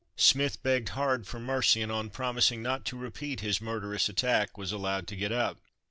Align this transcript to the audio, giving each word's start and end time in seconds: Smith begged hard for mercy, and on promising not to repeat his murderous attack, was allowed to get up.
Smith 0.17 0.63
begged 0.63 0.89
hard 0.97 1.27
for 1.27 1.39
mercy, 1.39 1.79
and 1.79 1.91
on 1.91 2.09
promising 2.09 2.63
not 2.63 2.85
to 2.85 2.97
repeat 2.97 3.41
his 3.41 3.61
murderous 3.61 4.09
attack, 4.09 4.57
was 4.57 4.71
allowed 4.71 5.05
to 5.05 5.15
get 5.15 5.31
up. 5.31 5.59